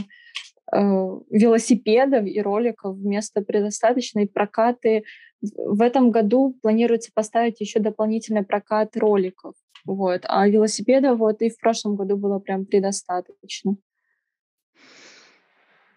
велосипедов 0.72 2.26
и 2.26 2.42
роликов 2.42 2.98
места 2.98 3.42
предостаточно, 3.42 4.22
и 4.22 4.26
прокаты 4.26 5.04
в 5.42 5.84
этом 5.84 6.10
году 6.10 6.58
планируется 6.64 7.12
поставить 7.14 7.60
еще 7.60 7.80
дополнительный 7.80 8.44
прокат 8.44 8.98
роликов. 8.98 9.54
Вот. 9.86 10.22
А 10.25 10.48
велосипеда 10.48 11.16
вот 11.16 11.42
и 11.42 11.50
в 11.50 11.60
прошлом 11.60 11.96
году 11.96 12.18
было 12.18 12.40
прям 12.40 12.66
предостаточно. 12.66 13.78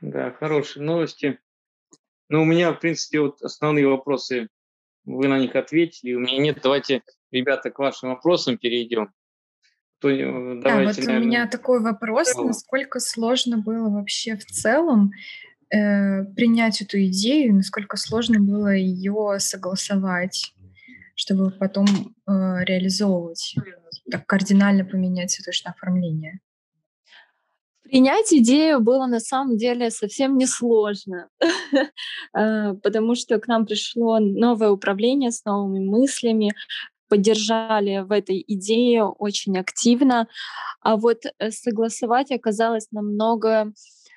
Да, 0.00 0.30
хорошие 0.32 0.84
новости. 0.84 1.38
Ну, 2.28 2.42
у 2.42 2.44
меня, 2.44 2.72
в 2.72 2.80
принципе, 2.80 3.20
вот 3.20 3.40
основные 3.42 3.88
вопросы, 3.88 4.48
вы 5.04 5.28
на 5.28 5.38
них 5.38 5.54
ответили. 5.54 6.14
У 6.14 6.20
меня 6.20 6.38
нет. 6.38 6.58
Давайте, 6.62 7.02
ребята, 7.30 7.70
к 7.70 7.78
вашим 7.78 8.10
вопросам 8.10 8.58
перейдем. 8.58 9.12
То, 10.00 10.08
давайте, 10.08 10.24
э, 10.24 10.60
да, 10.62 10.84
вот 10.84 10.96
наверное... 10.98 11.20
у 11.20 11.24
меня 11.24 11.46
такой 11.46 11.80
вопрос. 11.80 12.34
Насколько 12.36 13.00
сложно 13.00 13.58
было 13.58 13.88
вообще 13.88 14.36
в 14.36 14.44
целом 14.44 15.12
э, 15.70 16.24
принять 16.34 16.82
эту 16.82 17.02
идею, 17.06 17.54
насколько 17.54 17.96
сложно 17.96 18.40
было 18.40 18.74
ее 18.74 19.36
согласовать? 19.38 20.52
Чтобы 21.16 21.50
потом 21.50 21.86
э, 21.86 22.30
реализовывать, 22.64 23.56
так 24.10 24.26
кардинально 24.26 24.84
поменять 24.84 25.32
цветочное 25.32 25.72
оформление? 25.72 26.38
Принять 27.82 28.32
идею 28.32 28.80
было 28.80 29.06
на 29.06 29.20
самом 29.20 29.56
деле 29.56 29.90
совсем 29.90 30.36
несложно, 30.36 31.28
э, 32.36 32.74
потому 32.82 33.14
что 33.14 33.38
к 33.38 33.48
нам 33.48 33.64
пришло 33.64 34.18
новое 34.18 34.70
управление 34.70 35.30
с 35.30 35.44
новыми 35.44 35.84
мыслями, 35.84 36.52
поддержали 37.08 37.98
в 37.98 38.12
этой 38.12 38.44
идее 38.46 39.04
очень 39.04 39.56
активно, 39.58 40.28
а 40.80 40.96
вот 40.96 41.24
э, 41.26 41.50
согласовать 41.50 42.30
оказалось 42.30 42.88
намного 42.90 43.72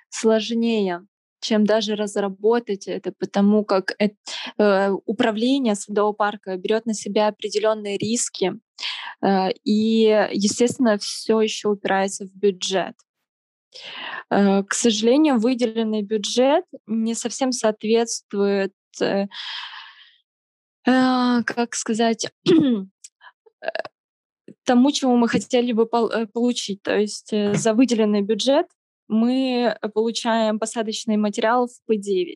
сложнее, 0.09 1.05
чем 1.41 1.65
даже 1.65 1.95
разработать 1.95 2.87
это, 2.87 3.13
потому 3.17 3.63
как 3.63 3.93
это, 3.97 4.15
э, 4.57 4.91
управление 5.05 5.75
садового 5.75 6.13
парка 6.13 6.57
берет 6.57 6.85
на 6.85 6.93
себя 6.93 7.27
определенные 7.27 7.97
риски, 7.97 8.53
э, 9.21 9.51
и, 9.63 10.27
естественно, 10.31 10.97
все 10.97 11.41
еще 11.41 11.69
упирается 11.69 12.25
в 12.25 12.33
бюджет. 12.33 12.95
Э, 14.29 14.63
к 14.63 14.73
сожалению, 14.73 15.39
выделенный 15.39 16.01
бюджет 16.01 16.65
не 16.87 17.15
совсем 17.15 17.51
соответствует 17.51 18.73
э, 19.01 19.27
э, 20.85 21.43
как 21.45 21.75
сказать, 21.75 22.31
тому, 24.63 24.91
чего 24.91 25.15
мы 25.15 25.27
хотели 25.27 25.71
бы 25.71 25.87
получить. 25.87 26.81
То 26.83 26.97
есть 26.97 27.31
за 27.31 27.73
выделенный 27.73 28.21
бюджет 28.21 28.67
мы 29.09 29.77
получаем 29.93 30.59
посадочный 30.59 31.17
материал 31.17 31.67
в 31.67 31.91
P9. 31.91 32.35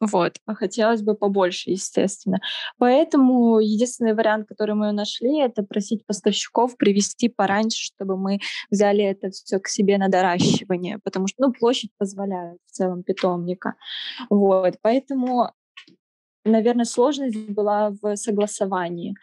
Вот, 0.00 0.36
а 0.46 0.54
хотелось 0.54 1.02
бы 1.02 1.14
побольше, 1.14 1.70
естественно. 1.70 2.40
Поэтому 2.78 3.60
единственный 3.60 4.14
вариант, 4.14 4.48
который 4.48 4.74
мы 4.74 4.92
нашли, 4.92 5.40
это 5.40 5.62
просить 5.62 6.04
поставщиков 6.04 6.76
привезти 6.76 7.28
пораньше, 7.28 7.84
чтобы 7.84 8.16
мы 8.16 8.40
взяли 8.70 9.04
это 9.04 9.30
все 9.30 9.58
к 9.60 9.68
себе 9.68 9.96
на 9.98 10.08
доращивание, 10.08 10.98
потому 11.04 11.28
что, 11.28 11.46
ну, 11.46 11.52
площадь 11.52 11.90
позволяет 11.96 12.58
в 12.66 12.72
целом 12.72 13.02
питомника. 13.02 13.74
Вот, 14.30 14.74
поэтому, 14.82 15.52
наверное, 16.44 16.86
сложность 16.86 17.38
была 17.48 17.92
в 18.02 18.16
согласовании. 18.16 19.14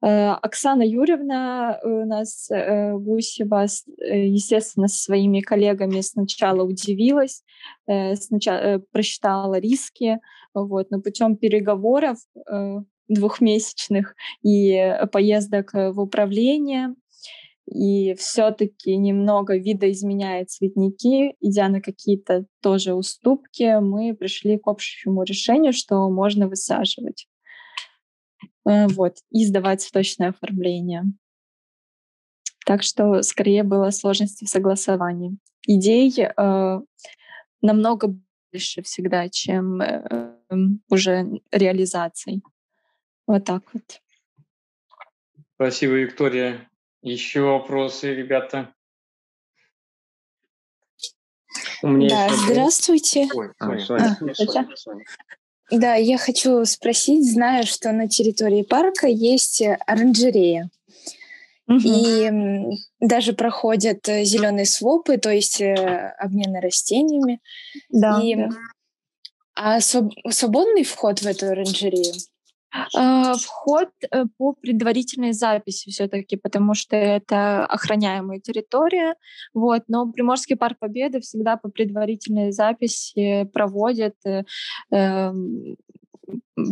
Э, 0.00 0.30
Оксана 0.42 0.82
Юрьевна 0.82 1.80
у 1.82 2.06
нас 2.06 2.48
э, 2.50 2.94
Гусева, 2.96 3.66
э, 3.66 4.26
естественно, 4.26 4.88
со 4.88 5.02
своими 5.02 5.40
коллегами 5.40 6.00
сначала 6.02 6.62
удивилась, 6.62 7.42
сначала 7.86 8.82
просчитала 8.92 9.58
риски, 9.58 10.20
вот, 10.54 10.90
но 10.90 11.00
путем 11.00 11.36
переговоров 11.36 12.18
двухмесячных 13.08 14.14
и 14.42 14.94
поездок 15.10 15.72
в 15.72 15.98
управление 16.00 16.94
и 17.66 18.14
все-таки 18.14 18.96
немного 18.96 19.56
видоизменяет 19.56 20.50
цветники, 20.50 21.34
идя 21.40 21.68
на 21.68 21.80
какие-то 21.80 22.46
тоже 22.62 22.94
уступки, 22.94 23.80
мы 23.80 24.14
пришли 24.14 24.58
к 24.58 24.66
общему 24.68 25.22
решению, 25.22 25.72
что 25.72 26.08
можно 26.10 26.48
высаживать. 26.48 27.26
Э, 28.68 28.86
вот, 28.88 29.16
и 29.30 29.46
сдавать 29.46 29.80
цветочное 29.80 30.28
оформление. 30.28 31.04
Так 32.66 32.82
что 32.82 33.22
скорее 33.22 33.62
было 33.62 33.88
сложности 33.90 34.44
в 34.44 34.48
согласовании. 34.50 35.38
Идей 35.66 36.14
э, 36.20 36.80
намного 37.62 38.14
больше 38.52 38.82
всегда, 38.82 39.30
чем 39.30 39.80
э, 39.80 40.36
уже 40.90 41.40
реализаций. 41.50 42.42
Вот 43.26 43.44
так 43.46 43.62
вот. 43.72 44.02
Спасибо, 45.54 45.94
Виктория. 45.94 46.68
Еще 47.00 47.40
вопросы, 47.40 48.14
ребята? 48.14 48.74
У 51.82 51.88
меня 51.88 52.28
да, 52.28 52.34
здравствуйте. 52.34 53.28
Ой, 53.32 53.52
а, 53.58 53.78
Соня, 53.78 54.18
а, 54.20 54.34
Соня, 54.34 54.76
Соня. 54.76 55.04
Да, 55.70 55.94
я 55.94 56.16
хочу 56.18 56.64
спросить, 56.64 57.30
знаю, 57.30 57.66
что 57.66 57.92
на 57.92 58.08
территории 58.08 58.62
парка 58.62 59.06
есть 59.06 59.62
оранжерея. 59.86 60.70
Угу. 61.66 61.80
И 61.84 62.30
даже 62.98 63.34
проходят 63.34 64.08
э, 64.08 64.24
зеленые 64.24 64.64
свопы, 64.64 65.18
то 65.18 65.30
есть 65.30 65.60
э, 65.60 66.14
обмены 66.18 66.60
растениями. 66.60 67.40
Да. 67.90 68.20
И, 68.22 68.34
да. 68.36 68.48
А 69.54 69.80
свободный 69.80 70.84
вход 70.84 71.20
в 71.20 71.26
эту 71.26 71.48
оранжерею? 71.48 72.14
А, 72.70 73.34
вход 73.34 73.88
э, 74.10 74.24
по 74.36 74.52
предварительной 74.52 75.32
записи 75.32 75.90
все-таки, 75.90 76.36
потому 76.36 76.74
что 76.74 76.96
это 76.96 77.64
охраняемая 77.64 78.40
территория. 78.40 79.14
Вот. 79.54 79.84
Но 79.88 80.10
Приморский 80.10 80.56
парк 80.56 80.78
Победы 80.78 81.20
всегда 81.20 81.56
по 81.56 81.70
предварительной 81.70 82.52
записи 82.52 83.44
проводит 83.52 84.14
э, 84.26 84.44
эм, 84.90 85.76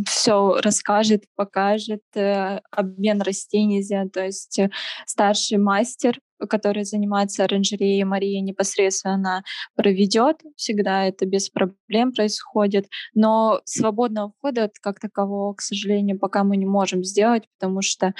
все 0.06 0.58
расскажет, 0.62 1.24
покажет, 1.34 2.02
э, 2.14 2.60
обмен 2.70 3.22
растений, 3.22 3.82
то 4.12 4.24
есть 4.24 4.58
э, 4.58 4.70
старший 5.06 5.58
мастер, 5.58 6.18
который 6.48 6.84
занимается 6.84 7.44
оранжереей, 7.44 8.04
Мария 8.04 8.40
непосредственно 8.40 9.42
проведет, 9.74 10.40
всегда 10.56 11.04
это 11.04 11.26
без 11.26 11.48
проблем 11.48 12.12
происходит, 12.12 12.86
но 13.14 13.60
свободного 13.64 14.32
входа 14.32 14.70
как 14.80 15.00
такового, 15.00 15.54
к 15.54 15.60
сожалению, 15.60 16.18
пока 16.18 16.44
мы 16.44 16.56
не 16.56 16.66
можем 16.66 17.04
сделать, 17.04 17.44
потому 17.58 17.82
что 17.82 18.14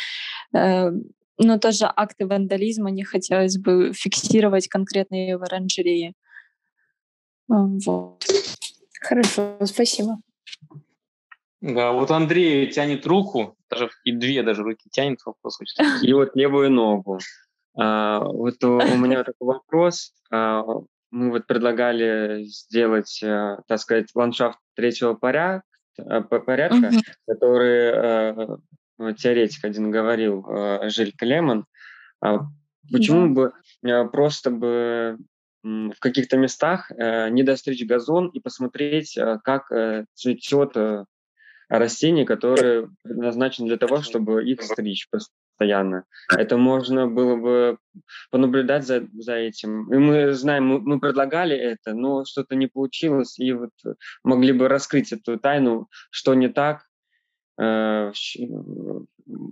э, 0.55 0.91
ну, 1.39 1.59
тоже 1.59 1.91
акты 1.95 2.27
вандализма 2.27 2.91
не 2.91 3.05
хотелось 3.05 3.59
бы 3.59 3.93
фиксировать 3.93 4.69
конкретные 4.69 5.37
в 5.37 5.43
оранжерее. 5.43 6.15
Вот. 7.49 8.25
Хорошо, 9.01 9.59
спасибо. 9.65 10.19
Да, 11.61 11.93
вот 11.93 12.11
Андрей 12.11 12.71
тянет 12.71 13.07
руку, 13.07 13.57
даже 13.71 13.91
и 14.05 14.13
две 14.13 14.43
даже 14.43 14.63
руки 14.63 14.89
тянет 14.91 15.21
вопрос. 15.25 15.59
И 16.03 16.13
вот 16.13 16.35
левую 16.35 16.71
ногу. 16.71 17.19
А, 17.77 18.21
вот 18.21 18.63
у, 18.65 18.79
меня 18.97 19.23
такой 19.23 19.55
вопрос. 19.55 20.15
А, 20.31 20.65
мы 21.11 21.31
вот 21.31 21.47
предлагали 21.47 22.45
сделать, 22.45 23.21
а, 23.23 23.61
так 23.69 23.79
сказать, 23.79 24.09
ландшафт 24.15 24.59
третьего 24.75 25.15
порядка, 25.15 25.63
порядка 25.97 26.91
который 27.27 27.93
а, 27.93 28.59
теоретик 29.19 29.65
один 29.65 29.91
говорил, 29.91 30.47
Жиль 30.89 31.13
Клеман. 31.17 31.67
Почему 32.91 33.35
бы 33.35 33.53
просто 34.11 34.51
бы 34.51 35.19
в 35.63 35.99
каких-то 35.99 36.39
местах 36.39 36.91
не 36.93 37.43
достричь 37.43 37.85
газон 37.85 38.29
и 38.29 38.39
посмотреть, 38.39 39.19
как 39.43 39.73
э, 39.73 40.05
цветет 40.15 40.77
растений, 41.69 42.25
которые 42.25 42.89
предназначены 43.03 43.67
для 43.67 43.77
того, 43.77 44.01
чтобы 44.01 44.49
их 44.49 44.63
стричь 44.63 45.09
постоянно. 45.57 46.05
Это 46.31 46.57
можно 46.57 47.07
было 47.07 47.37
бы 47.37 47.79
понаблюдать 48.31 48.87
за, 48.87 49.07
за 49.15 49.35
этим. 49.35 49.93
И 49.93 49.97
мы 49.99 50.33
знаем, 50.33 50.67
мы, 50.67 50.81
мы 50.81 51.01
предлагали 51.01 51.57
это, 51.57 51.95
но 51.95 52.25
что-то 52.25 52.57
не 52.57 52.67
получилось, 52.67 53.39
и 53.39 53.53
вот 53.53 53.71
могли 54.23 54.53
бы 54.53 54.69
раскрыть 54.69 55.13
эту 55.13 55.39
тайну, 55.39 55.89
что 56.11 56.35
не 56.35 56.49
так, 56.49 56.83
э, 57.59 58.13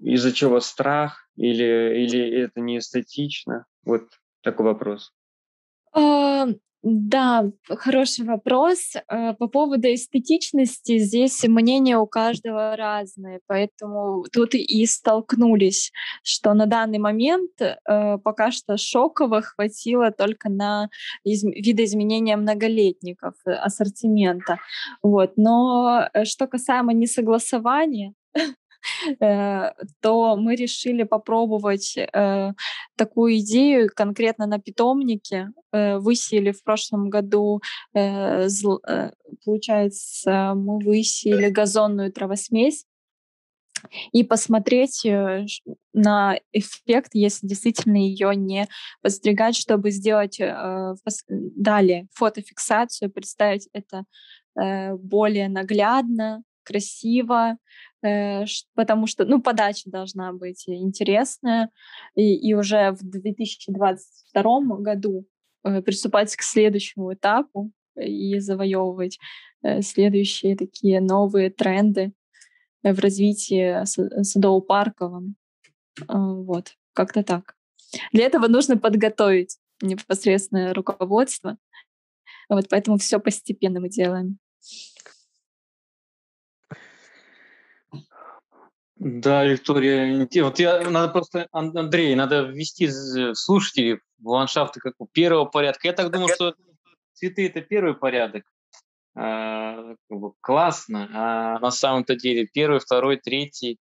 из-за 0.02 0.32
чего 0.32 0.60
страх, 0.60 1.28
или, 1.36 2.04
или 2.04 2.42
это 2.42 2.60
не 2.60 2.78
эстетично. 2.78 3.66
Вот 3.84 4.04
такой 4.42 4.66
вопрос. 4.66 5.12
Да, 6.86 7.50
хороший 7.66 8.26
вопрос. 8.26 8.92
Э, 9.08 9.32
по 9.32 9.48
поводу 9.48 9.88
эстетичности 9.88 10.98
здесь 10.98 11.42
мнения 11.44 11.96
у 11.96 12.06
каждого 12.06 12.76
разные, 12.76 13.40
поэтому 13.46 14.26
тут 14.30 14.54
и 14.54 14.84
столкнулись, 14.84 15.92
что 16.22 16.52
на 16.52 16.66
данный 16.66 16.98
момент 16.98 17.52
э, 17.62 18.18
пока 18.18 18.50
что 18.50 18.76
шоково 18.76 19.40
хватило 19.40 20.10
только 20.10 20.50
на 20.50 20.90
из... 21.24 21.42
видоизменения 21.42 22.36
многолетников 22.36 23.32
э, 23.46 23.52
ассортимента. 23.52 24.58
Вот. 25.02 25.38
Но 25.38 26.10
что 26.24 26.46
касаемо 26.46 26.92
несогласования, 26.92 28.12
то 30.00 30.36
мы 30.36 30.56
решили 30.56 31.04
попробовать 31.04 31.96
э, 31.96 32.52
такую 32.96 33.38
идею 33.38 33.90
конкретно 33.94 34.46
на 34.46 34.58
питомнике. 34.58 35.50
Э, 35.72 35.98
высеяли 35.98 36.52
в 36.52 36.62
прошлом 36.62 37.10
году, 37.10 37.60
получается, 39.44 40.54
мы 40.54 40.78
высеяли 40.78 41.50
газонную 41.50 42.12
травосмесь 42.12 42.84
и 44.12 44.24
посмотреть 44.24 45.06
на 45.92 46.38
эффект, 46.52 47.10
если 47.12 47.46
действительно 47.46 47.96
ее 47.96 48.34
не 48.34 48.66
подстригать, 49.02 49.56
чтобы 49.56 49.90
сделать 49.90 50.40
далее 51.28 52.08
фотофиксацию, 52.12 53.10
представить 53.10 53.68
это 53.72 54.04
более 54.56 55.48
наглядно, 55.48 56.42
красиво, 56.62 57.58
Э, 57.93 57.93
потому 58.74 59.06
что, 59.06 59.24
ну, 59.24 59.40
подача 59.40 59.90
должна 59.90 60.32
быть 60.32 60.64
интересная, 60.66 61.70
и, 62.14 62.34
и 62.34 62.54
уже 62.54 62.90
в 62.92 63.02
2022 63.02 64.60
году 64.78 65.26
э, 65.64 65.80
приступать 65.82 66.34
к 66.36 66.42
следующему 66.42 67.14
этапу 67.14 67.72
и 67.96 68.38
завоевывать 68.38 69.18
э, 69.62 69.80
следующие 69.82 70.56
такие 70.56 71.00
новые 71.00 71.50
тренды 71.50 72.12
в 72.82 72.98
развитии 72.98 73.84
садово-парковом. 74.22 75.36
Вот, 76.08 76.74
как-то 76.92 77.22
так. 77.22 77.56
Для 78.12 78.26
этого 78.26 78.48
нужно 78.48 78.76
подготовить 78.76 79.56
непосредственное 79.80 80.74
руководство. 80.74 81.56
Вот 82.48 82.68
поэтому 82.68 82.98
все 82.98 83.18
постепенно 83.18 83.80
мы 83.80 83.88
делаем. 83.88 84.38
Да, 89.06 89.44
Виктория, 89.44 90.26
вот 90.42 90.58
я, 90.58 90.80
надо 90.88 91.12
просто, 91.12 91.46
Андрей, 91.52 92.14
надо 92.14 92.44
ввести 92.44 92.88
слушателей 93.34 94.00
в 94.18 94.28
ландшафты 94.28 94.80
как 94.80 94.94
у 94.98 95.06
первого 95.06 95.44
порядка. 95.44 95.88
Я 95.88 95.92
так 95.92 96.10
думаю, 96.10 96.30
что 96.34 96.54
цветы– 97.12 97.46
это 97.48 97.60
первый 97.60 97.92
порядок. 97.92 98.44
как 99.14 99.98
бы 100.08 100.32
классно, 100.40 101.10
а 101.12 101.58
на 101.58 101.70
самом-то 101.70 102.16
деле 102.16 102.46
первый, 102.46 102.80
второй, 102.80 103.18
третий, 103.18 103.78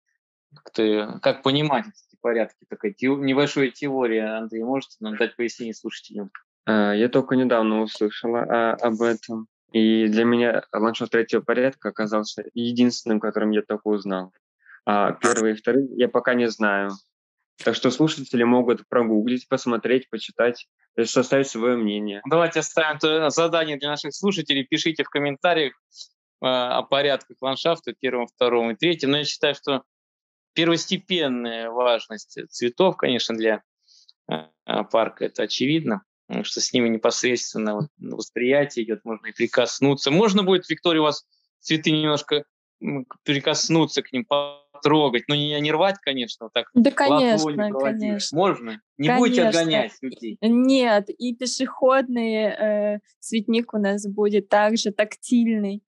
как, 0.62 1.22
как 1.22 1.42
понимать 1.42 1.86
эти 1.86 2.20
порядки? 2.20 2.66
Такая 2.68 2.92
те, 2.92 3.08
небольшая 3.08 3.70
теория, 3.70 4.26
Андрей, 4.26 4.62
можете 4.62 4.96
нам 5.00 5.16
дать 5.16 5.36
пояснение 5.36 5.74
слушателям? 5.74 6.30
Я 6.66 7.08
только 7.08 7.34
недавно 7.36 7.80
услышала 7.80 8.40
а, 8.40 8.72
об 8.74 9.00
этом. 9.00 9.48
И 9.72 10.06
для 10.06 10.24
меня 10.24 10.64
ландшафт 10.70 11.12
третьего 11.12 11.40
порядка 11.40 11.88
оказался 11.88 12.44
единственным, 12.52 13.20
которым 13.20 13.52
я 13.52 13.62
только 13.62 13.88
узнал. 13.88 14.34
А 14.86 15.12
первые 15.12 15.54
и 15.54 15.56
вторые 15.56 15.88
я 15.96 16.08
пока 16.08 16.34
не 16.34 16.48
знаю. 16.48 16.90
Так 17.62 17.74
что 17.74 17.90
слушатели 17.90 18.42
могут 18.42 18.86
прогуглить, 18.88 19.48
посмотреть, 19.48 20.10
почитать, 20.10 20.66
составить 21.04 21.48
свое 21.48 21.76
мнение. 21.76 22.20
Давайте 22.28 22.60
оставим 22.60 23.30
задание 23.30 23.76
для 23.76 23.90
наших 23.90 24.14
слушателей. 24.14 24.64
Пишите 24.64 25.04
в 25.04 25.08
комментариях 25.08 25.74
э, 26.42 26.46
о 26.46 26.82
порядках 26.82 27.36
ландшафта 27.40 27.94
первом, 27.98 28.26
втором 28.26 28.72
и 28.72 28.74
третьем. 28.74 29.10
Но 29.10 29.18
я 29.18 29.24
считаю, 29.24 29.54
что 29.54 29.84
первостепенная 30.54 31.70
важность 31.70 32.38
цветов, 32.50 32.96
конечно, 32.96 33.36
для 33.36 33.62
э, 34.28 34.46
парка, 34.90 35.26
это 35.26 35.44
очевидно 35.44 36.02
что 36.42 36.60
с 36.60 36.72
ними 36.72 36.88
непосредственно 36.88 37.88
восприятие 37.98 38.84
идет, 38.84 39.04
можно 39.04 39.26
и 39.26 39.32
прикоснуться. 39.32 40.10
Можно 40.10 40.42
будет, 40.42 40.68
Виктория, 40.68 41.00
у 41.00 41.04
вас 41.04 41.26
цветы 41.60 41.90
немножко 41.90 42.44
прикоснуться 43.24 44.02
к 44.02 44.12
ним, 44.12 44.24
потрогать, 44.84 45.24
но 45.28 45.34
не, 45.34 45.58
не 45.60 45.72
рвать, 45.72 45.96
конечно, 46.00 46.46
вот 46.46 46.52
так. 46.52 46.66
Да, 46.74 46.90
конечно, 46.90 47.70
конечно. 47.72 48.36
Можно? 48.36 48.80
Не 48.98 49.08
конечно. 49.08 49.18
будете 49.18 49.42
отгонять 49.44 49.92
людей? 50.02 50.38
Нет, 50.40 51.08
и 51.08 51.34
пешеходный 51.34 52.34
э, 52.34 52.98
цветник 53.20 53.74
у 53.74 53.78
нас 53.78 54.06
будет 54.06 54.48
также 54.48 54.92
тактильный. 54.92 55.82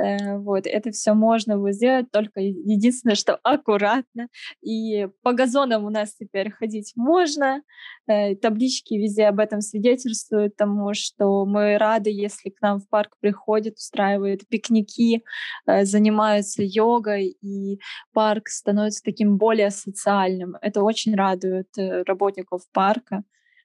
Э, 0.00 0.38
вот, 0.38 0.66
это 0.66 0.90
все 0.92 1.14
можно 1.14 1.58
будет 1.58 1.74
сделать, 1.74 2.10
только 2.10 2.40
единственное, 2.40 3.16
что 3.16 3.36
аккуратно. 3.36 4.28
И 4.62 5.08
по 5.22 5.32
газонам 5.32 5.84
у 5.84 5.90
нас 5.90 6.14
теперь 6.14 6.50
ходить 6.50 6.92
можно. 6.96 7.62
Э, 8.06 8.34
таблички 8.36 8.94
везде 8.94 9.26
об 9.26 9.40
этом 9.40 9.60
свидетельствуют, 9.60 10.56
тому 10.56 10.94
что 10.94 11.44
мы 11.44 11.76
рады, 11.78 12.10
если 12.10 12.50
к 12.50 12.60
нам 12.62 12.80
в 12.80 12.88
парк 12.88 13.16
приходят, 13.20 13.74
устраивают 13.76 14.46
пикники, 14.48 15.22
э, 15.66 15.84
занимаются 15.84 16.62
йогой, 16.62 17.36
и 17.42 17.80
парк 18.12 18.48
становится 18.48 19.02
таким 19.04 19.36
более 19.36 19.70
социальным. 19.70 20.56
Это 20.62 20.82
очень 20.82 21.14
радует 21.14 21.68
работников 21.76 22.62
парка. 22.72 23.22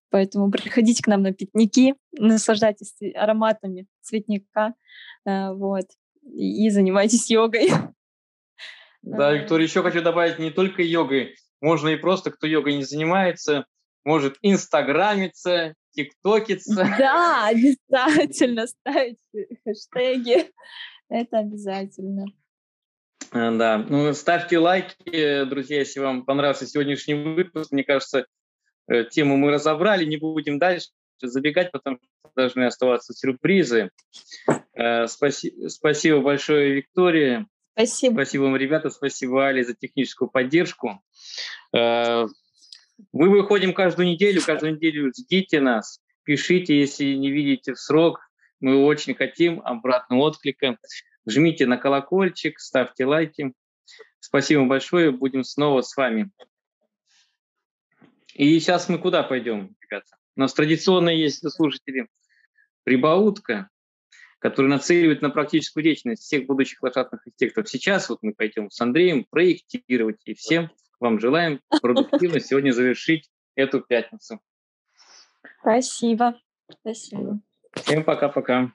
Поэтому 0.10 0.52
приходите 0.52 1.04
к 1.04 1.08
нам 1.08 1.24
на 1.24 1.34
пикники, 1.34 1.95
наслаждайтесь 2.13 2.93
ароматами 3.15 3.88
цветника. 4.02 4.74
Вот 5.26 5.86
и 6.26 6.70
занимайтесь 6.70 7.30
йогой. 7.30 7.70
Да, 9.02 9.32
Виктория, 9.34 9.68
еще 9.68 9.84
хочу 9.84 10.02
добавить 10.02 10.40
не 10.40 10.50
только 10.50 10.82
йогой, 10.82 11.36
можно 11.62 11.90
и 11.90 11.96
просто, 11.96 12.32
кто 12.32 12.48
йогой 12.48 12.76
не 12.76 12.84
занимается, 12.84 13.66
может 14.04 14.38
инстаграмиться, 14.42 15.76
тиктокиться. 15.92 16.88
Да, 16.98 17.48
обязательно 17.48 18.68
ставить 18.68 19.20
хэштеги. 19.64 20.52
Это 21.10 21.40
обязательно. 21.40 22.26
А, 23.32 23.52
да, 23.52 23.78
ну 23.78 24.12
ставьте 24.14 24.58
лайки, 24.58 25.46
друзья, 25.46 25.80
если 25.80 26.00
вам 26.00 26.26
понравился 26.26 26.66
сегодняшний 26.66 27.14
выпуск. 27.14 27.72
Мне 27.72 27.84
кажется, 27.84 28.26
э, 28.88 29.04
тему 29.06 29.38
мы 29.38 29.52
разобрали, 29.52 30.06
не 30.06 30.18
будем 30.18 30.58
дальше 30.58 30.90
забегать, 31.21 31.71
потому 31.71 31.97
что 31.97 32.32
должны 32.36 32.65
оставаться 32.65 33.13
сюрпризы. 33.13 33.91
Э, 34.73 35.08
спаси, 35.08 35.67
спасибо 35.69 36.21
большое, 36.21 36.73
Виктория. 36.73 37.47
Спасибо. 37.73 38.13
Спасибо 38.13 38.43
вам, 38.43 38.56
ребята. 38.56 38.89
Спасибо, 38.89 39.47
Али, 39.47 39.63
за 39.63 39.73
техническую 39.73 40.30
поддержку. 40.30 41.01
Э, 41.75 42.25
мы 43.12 43.30
выходим 43.30 43.73
каждую 43.73 44.08
неделю. 44.08 44.41
Каждую 44.45 44.75
неделю 44.75 45.12
ждите 45.17 45.60
нас. 45.60 45.99
Пишите, 46.23 46.78
если 46.78 47.13
не 47.13 47.32
видите 47.32 47.73
в 47.73 47.80
срок. 47.80 48.19
Мы 48.60 48.84
очень 48.84 49.13
хотим 49.15 49.62
обратного 49.62 50.21
отклика. 50.21 50.78
Жмите 51.28 51.65
на 51.65 51.78
колокольчик, 51.78 52.60
ставьте 52.60 53.06
лайки. 53.06 53.54
Спасибо 54.19 54.65
большое. 54.65 55.12
Будем 55.12 55.43
снова 55.43 55.82
с 55.82 55.95
вами. 55.97 56.32
И 58.34 58.60
сейчас 58.60 58.89
мы 58.89 58.97
куда 58.97 59.23
пойдем, 59.23 59.75
ребята? 59.82 60.17
У 60.36 60.41
нас 60.41 60.54
традиционно 60.54 61.10
есть 61.10 61.50
слушатели 61.50 62.08
прибаутка, 62.84 63.69
который 64.39 64.67
нацеливает 64.67 65.21
на 65.21 65.30
практическую 65.30 65.84
деятельность 65.84 66.24
всех 66.24 66.45
будущих 66.45 66.84
лошадных 66.84 67.21
архитекторов. 67.26 67.69
Сейчас 67.69 68.10
вот 68.10 68.19
мы 68.21 68.34
пойдем 68.34 68.69
с 68.69 68.80
Андреем 68.82 69.26
проектировать, 69.30 70.21
и 70.26 70.34
всем 70.34 70.69
вам 71.00 71.19
желаем 71.19 71.62
продуктивно 71.82 72.39
сегодня 72.39 72.71
завершить 72.71 73.30
эту 73.56 73.82
пятницу. 73.82 74.39
Спасибо. 75.62 76.39
Спасибо. 76.69 77.39
Всем 77.74 78.04
пока-пока. 78.04 78.74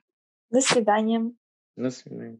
До 0.51 0.61
свидания. 0.61 1.33
До 1.77 1.91
свидания. 1.91 2.39